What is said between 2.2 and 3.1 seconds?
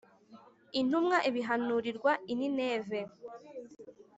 i Nineve